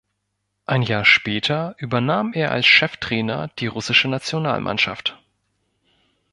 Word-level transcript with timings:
Ein 0.65 0.81
Jahr 0.81 1.05
später 1.05 1.75
übernahm 1.77 2.33
er 2.33 2.49
als 2.51 2.65
Cheftrainer 2.65 3.49
die 3.59 3.67
russische 3.67 4.07
Nationalmannschaft. 4.07 5.19